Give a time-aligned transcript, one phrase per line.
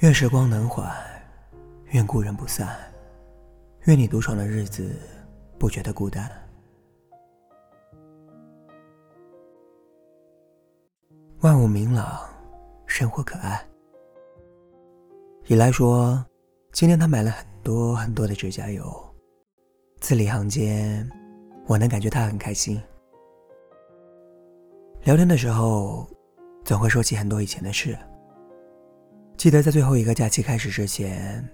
[0.00, 0.94] 愿时光能缓，
[1.86, 2.76] 愿故人不散，
[3.86, 4.94] 愿你独闯的日子
[5.58, 6.30] 不觉得孤单。
[11.40, 12.28] 万物明朗，
[12.84, 13.66] 生活可爱。
[15.46, 16.22] 以来说，
[16.72, 18.84] 今天他买了很多很多的指甲油，
[20.00, 21.10] 字里行间，
[21.66, 22.78] 我能感觉他很开心。
[25.04, 26.06] 聊天的时候，
[26.66, 27.96] 总会说起很多以前的事。
[29.36, 31.46] 记得在最后一个假期开始之前，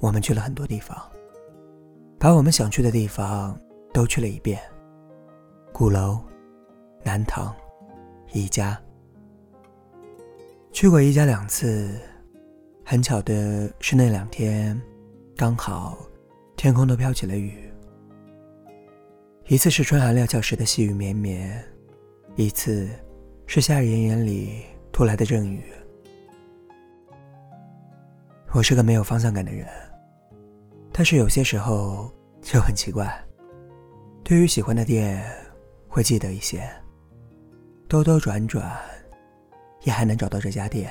[0.00, 0.96] 我们去了很多地方，
[2.18, 3.58] 把我们想去的地方
[3.92, 4.58] 都去了一遍。
[5.70, 6.18] 鼓楼、
[7.04, 7.54] 南塘、
[8.32, 8.80] 宜家，
[10.72, 11.94] 去过宜家两次。
[12.88, 14.80] 很巧的是那两天，
[15.36, 15.98] 刚好
[16.56, 17.68] 天空都飘起了雨。
[19.48, 21.62] 一次是春寒料峭时的细雨绵绵。
[22.36, 22.88] 一次，
[23.46, 24.62] 是夏日炎炎里
[24.92, 25.64] 突来的阵雨。
[28.56, 29.68] 我是个没有方向感的人，
[30.90, 33.06] 但是有些时候就很奇怪。
[34.24, 35.22] 对于喜欢的店，
[35.86, 36.66] 会记得一些，
[37.86, 38.74] 兜兜转转，
[39.82, 40.90] 也还能找到这家店。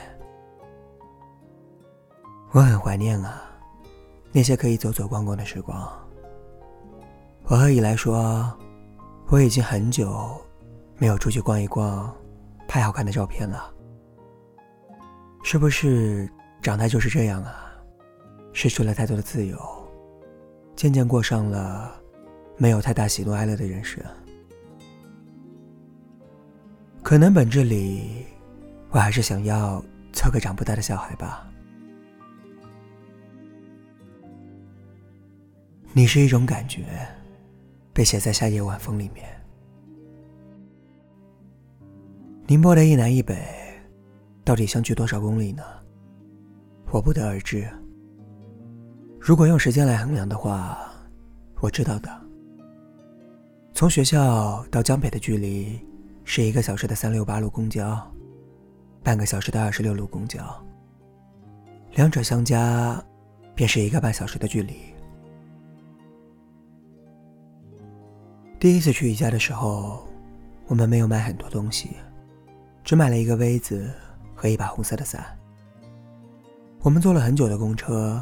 [2.51, 3.41] 我很怀念啊，
[4.31, 5.91] 那些可以走走逛逛的时光。
[7.45, 8.47] 我和以来说，
[9.29, 10.39] 我已经很久。
[10.99, 12.15] 没有出去逛一逛，
[12.67, 13.73] 拍好看的照片了。
[15.43, 16.29] 是不是
[16.65, 17.71] 长大就是这样啊？
[18.51, 19.55] 失去了太多的自由，
[20.75, 21.95] 渐渐过上了
[22.57, 24.03] 没有太大喜怒哀乐的人生。
[27.03, 28.25] 可能本质里，
[28.89, 29.79] 我还是想要
[30.11, 31.47] 做个长不大的小孩吧。
[35.93, 36.83] 你是一种感觉，
[37.93, 39.23] 被写在夏夜晚风里面。
[42.47, 43.37] 宁波的一南一北，
[44.43, 45.63] 到底相距多少公里呢？
[46.95, 47.67] 我不得而知。
[49.19, 50.79] 如果用时间来衡量的话，
[51.59, 52.09] 我知道的。
[53.73, 55.77] 从学校到江北的距离
[56.23, 58.01] 是一个小时的三六八路公交，
[59.03, 60.39] 半个小时的二十六路公交。
[61.95, 63.03] 两者相加，
[63.53, 64.75] 便是一个半小时的距离。
[68.57, 70.07] 第一次去宜家的时候，
[70.67, 71.89] 我们没有买很多东西。
[72.85, 73.91] 只买了一个杯子
[74.33, 75.25] 和一把红色的伞。
[76.85, 78.21] 我们坐了很久的公车，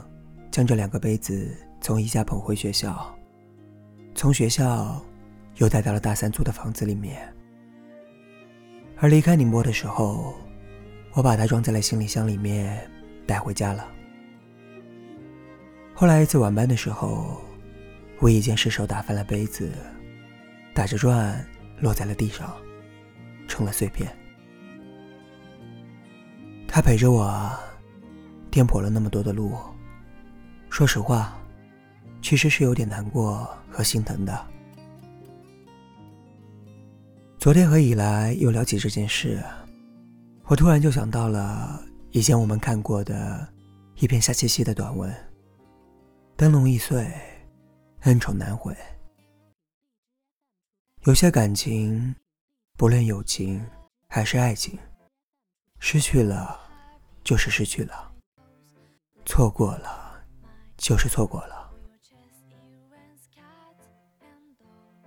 [0.49, 3.13] 将这两个杯子从宜家捧回学校，
[4.15, 5.03] 从学校
[5.57, 7.21] 又带到了大三租的房子里面。
[8.99, 10.33] 而离开宁波的时候，
[11.11, 12.89] 我把它装在了行李箱里面
[13.27, 13.85] 带回家了。
[15.93, 17.41] 后来一次晚班的时候，
[18.21, 19.73] 无意间失手打翻了杯子，
[20.73, 21.45] 打着转
[21.81, 22.49] 落在了地上，
[23.45, 24.09] 成了碎片。
[26.65, 27.51] 他陪着我，
[28.53, 29.57] 颠簸了那么多的路。
[30.69, 31.35] 说实话，
[32.21, 34.47] 其实是有点难过和心疼的。
[37.39, 39.43] 昨天和以来又聊起这件事，
[40.43, 43.51] 我突然就想到了以前我们看过的
[43.95, 45.11] 一篇夏七夕的短文
[46.37, 47.11] ：“灯笼易碎，
[48.01, 48.71] 恩宠难回。
[51.05, 52.13] 有些感情，
[52.77, 53.65] 不论友情
[54.07, 54.77] 还是爱情，
[55.79, 56.59] 失去了。”
[57.25, 58.12] 就是失去了，
[59.25, 60.23] 错过了，
[60.77, 61.71] 就是错过了。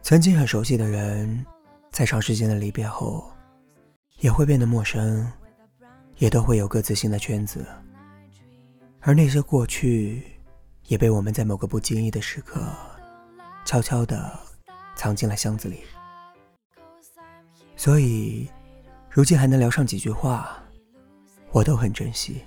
[0.03, 1.45] 曾经很熟悉的人，
[1.91, 3.31] 在长时间的离别后，
[4.21, 5.31] 也会变得陌生，
[6.17, 7.67] 也都会有各自新的圈子。
[9.01, 10.25] 而那些过去，
[10.87, 12.61] 也被我们在某个不经意的时刻，
[13.65, 14.39] 悄悄地
[14.97, 15.83] 藏进了箱子里。
[17.77, 18.49] 所以，
[19.11, 20.63] 如今还能聊上几句话。
[21.53, 22.43] 我都很珍惜。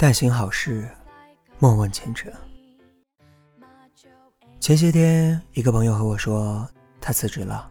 [0.00, 0.88] 但行好事，
[1.58, 2.32] 莫问前程。
[4.60, 6.66] 前些天，一个朋友和我说，
[7.00, 7.68] 他辞职了。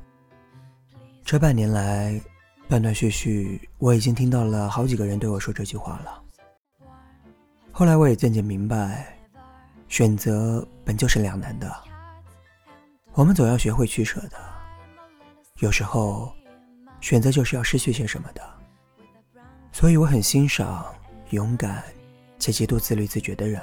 [1.23, 2.21] 这半年来，
[2.67, 6.21] 断断续续，我已经听到了好几个人对我说这句话了。
[7.71, 9.17] 后来，我也渐渐明白，
[9.87, 11.73] 选择本就是两难的。
[13.13, 14.37] 我们总要学会取舍的。
[15.59, 16.31] 有时候。
[16.99, 18.41] 选择就是要失去些什么的，
[19.71, 20.83] 所以我很欣赏
[21.29, 21.83] 勇敢
[22.39, 23.61] 且极度自律自觉的人，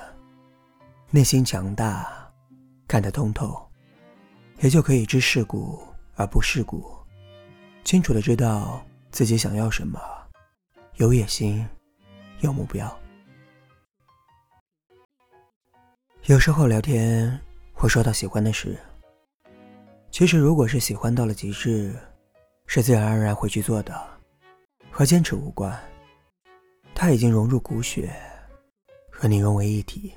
[1.11, 2.33] 内心强大，
[2.87, 3.61] 看得通透，
[4.61, 5.79] 也就可以知世故
[6.17, 6.85] 而不世故，
[7.85, 10.01] 清楚的知道自己想要什么，
[10.97, 11.67] 有野心，
[12.41, 12.95] 有目标。
[16.25, 17.41] 有时候聊天
[17.73, 18.79] 会说到喜欢的事，
[20.11, 21.95] 其实如果是喜欢到了极致。
[22.67, 23.95] 是自然而然会去做的，
[24.91, 25.79] 和坚持无关，
[26.95, 28.11] 它已经融入骨血，
[29.17, 30.13] 和你融为一体。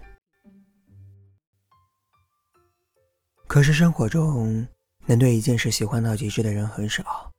[3.48, 4.68] 可是生活中，
[5.06, 7.32] 能对一件事喜欢到极致的人很少，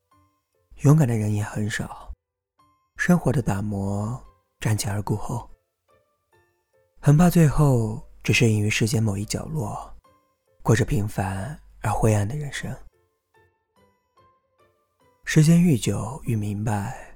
[0.82, 2.10] 勇敢的人也很少。
[2.96, 4.18] 生活的打磨，
[4.60, 5.48] 瞻前而顾后，
[7.00, 9.94] 很怕最后只是隐于世间某一角落，
[10.62, 12.74] 过着平凡而灰暗的人生。
[15.24, 17.14] 时间愈久愈明白。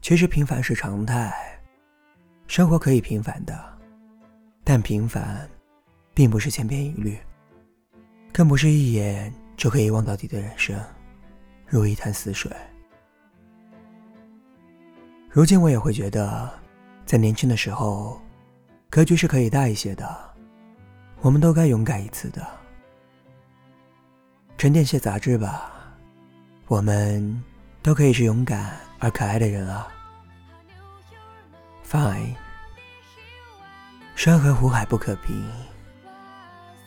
[0.00, 1.53] 其实平凡是常态，
[2.46, 3.58] 生活可以平凡的，
[4.62, 5.48] 但平凡，
[6.12, 7.18] 并不是千篇一律，
[8.32, 10.78] 更不是一眼就可以望到底的人生，
[11.66, 12.50] 如一潭死水。
[15.30, 16.48] 如今我也会觉得，
[17.04, 18.20] 在年轻的时候，
[18.88, 20.06] 格局是可以大一些的，
[21.22, 22.46] 我们都该勇敢一次的。
[24.56, 25.72] 沉淀些杂质吧，
[26.68, 27.42] 我们
[27.82, 29.88] 都可以是勇敢而可爱的人啊。
[31.94, 32.34] Fine，
[34.16, 35.48] 山河湖海不可平，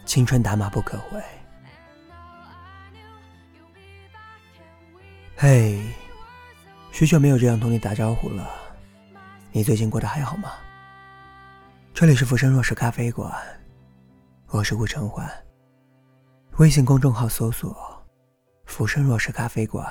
[0.04, 1.24] 青春打马不可回。
[5.38, 5.82] 嘿，
[6.92, 8.52] 许久没有这样同你打招呼了，
[9.54, 10.52] 你最近过得还好吗？
[11.94, 13.34] 这里是浮生若是咖啡馆，
[14.48, 15.26] 我是顾成环。
[16.58, 17.74] 微信公众号搜索
[18.68, 19.90] “浮生若是咖啡馆”，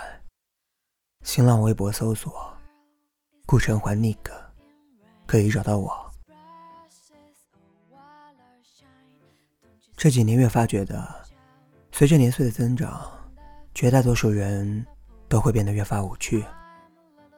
[1.25, 2.55] 新浪微博搜索
[3.49, 4.46] “顾成环 Nick”。
[5.27, 6.11] 可以找到我。
[9.97, 11.07] 这几年越发觉得，
[11.91, 13.11] 随着年岁的增长，
[13.75, 14.87] 绝大多数人
[15.29, 16.45] 都会变得越发无趣。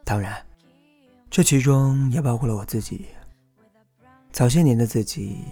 [0.05, 0.45] 当然，
[1.31, 3.07] 这其中也包括了我自己。
[4.33, 5.45] 早些年的自己，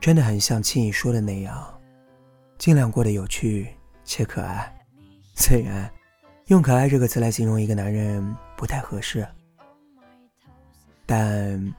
[0.00, 1.80] 真的很像轻易说的那样，
[2.58, 3.74] 尽量过得有趣
[4.04, 4.72] 且可爱。
[5.34, 5.90] 虽然
[6.46, 9.26] 用“可爱”这个词来形容一个男人不太合适。
[11.06, 11.74] 但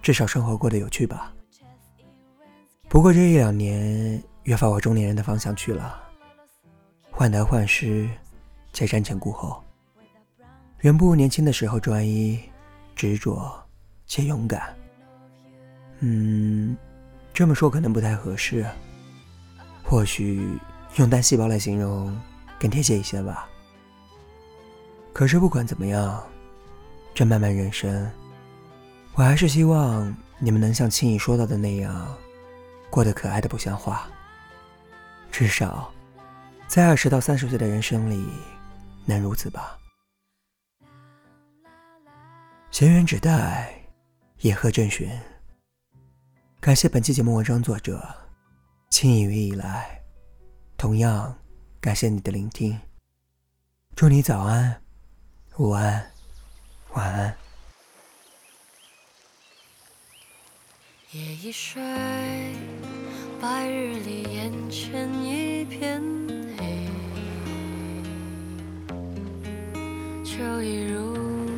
[0.00, 1.32] 至少生活过得有趣吧。
[2.88, 6.02] 不过这一两年越发往中年人的方向去了，
[7.10, 8.08] 患得患失，
[8.72, 9.62] 且瞻前顾后，
[10.80, 12.38] 远不如年轻的时候专一、
[12.94, 13.50] 执着
[14.06, 14.74] 且勇敢。
[16.00, 16.76] 嗯，
[17.32, 18.66] 这么说可能不太合适，
[19.84, 20.58] 或许
[20.96, 22.14] 用单细胞来形容
[22.58, 23.48] 更贴切一些吧。
[25.12, 26.22] 可是不管怎么样，
[27.14, 28.10] 这漫漫人生。
[29.14, 32.16] 我还是希望你们能像轻易说到的那样，
[32.90, 34.08] 过得可爱的不像话。
[35.30, 35.92] 至少，
[36.66, 38.26] 在二十到三十岁的人生里，
[39.04, 39.78] 能如此吧。
[42.70, 43.74] 闲云只待
[44.40, 45.10] 野鹤正寻。
[46.58, 48.02] 感谢本期节目文章作者
[48.88, 50.00] 轻易于以来，
[50.78, 51.36] 同样
[51.80, 52.80] 感谢你的聆听。
[53.94, 54.82] 祝你早安、
[55.58, 56.10] 午安、
[56.94, 57.41] 晚安。
[61.14, 61.82] 夜已睡，
[63.38, 66.00] 白日里眼前一片
[66.56, 66.86] 黑。
[70.24, 71.50] 秋意如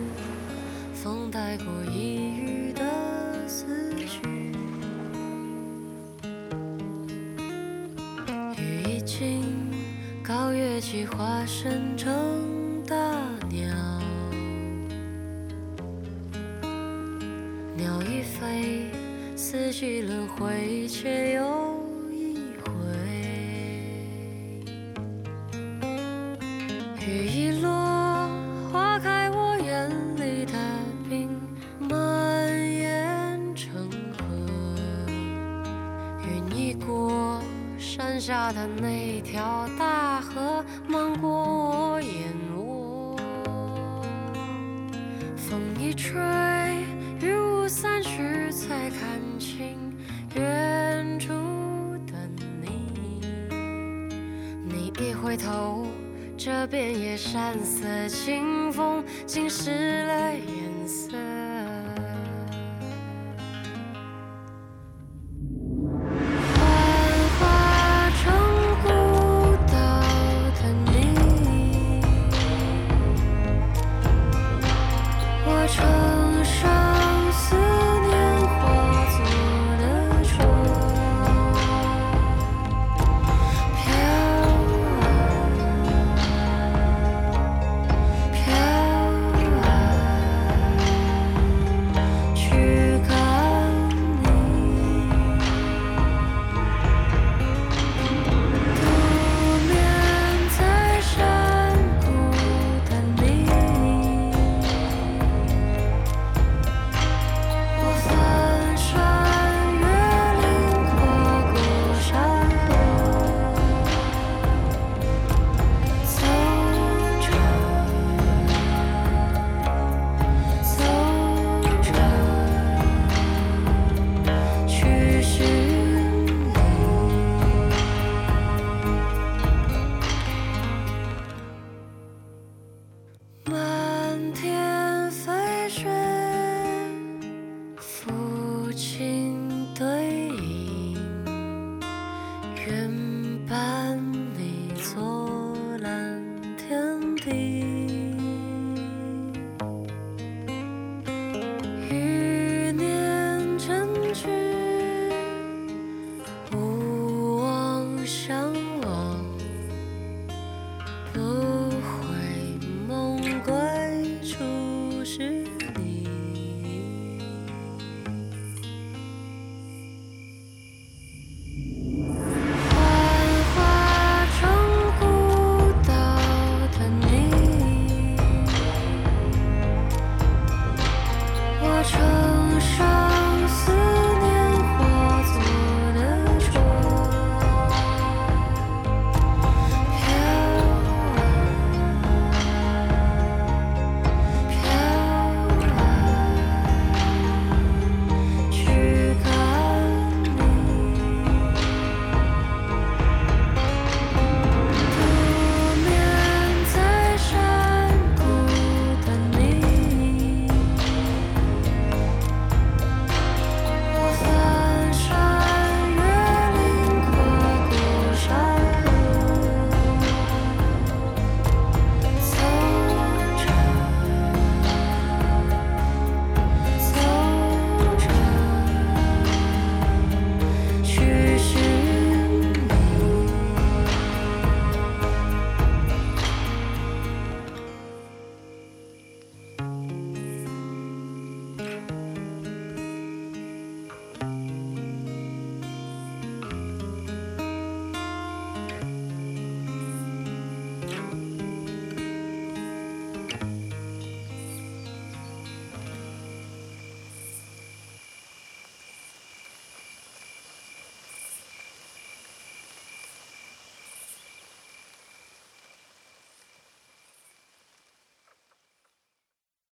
[0.92, 3.64] 风带过一隅的思
[4.08, 4.18] 绪，
[8.58, 9.44] 雨已尽，
[10.20, 12.12] 高月起化身成
[19.54, 21.78] 四季轮回，却又
[22.10, 22.72] 一回。
[27.06, 27.70] 雨一落，
[28.72, 30.54] 花开，我眼里的
[31.08, 31.30] 冰
[31.78, 34.24] 蔓延成河。
[36.26, 37.40] 云一过，
[37.78, 42.12] 山下的那条大河漫过我眼
[42.56, 43.16] 窝。
[45.36, 46.20] 风一吹，
[55.00, 55.86] 一回头，
[56.36, 61.33] 这遍野山色，清风浸湿了颜色。